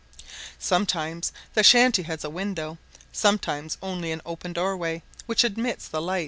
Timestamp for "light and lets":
6.01-6.01